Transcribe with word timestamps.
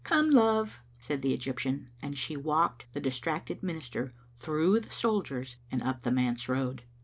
"Come, 0.03 0.31
love," 0.31 0.79
said 0.97 1.21
the 1.21 1.31
Egyptian, 1.31 1.91
and 2.01 2.17
she 2.17 2.35
walked 2.35 2.91
the 2.93 2.99
distracted 2.99 3.61
minister 3.61 4.11
through 4.39 4.79
the 4.79 4.91
soldiers 4.91 5.57
and 5.71 5.83
up 5.83 6.01
the 6.01 6.11
manse 6.11 6.49
road. 6.49 6.81